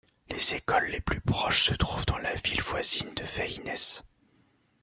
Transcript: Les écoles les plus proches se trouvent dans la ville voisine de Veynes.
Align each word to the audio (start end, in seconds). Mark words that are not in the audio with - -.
Les 0.31 0.55
écoles 0.55 0.89
les 0.89 0.99
plus 0.99 1.21
proches 1.21 1.63
se 1.65 1.75
trouvent 1.75 2.07
dans 2.07 2.17
la 2.17 2.33
ville 2.33 2.63
voisine 2.63 3.13
de 3.13 3.21
Veynes. 3.23 4.01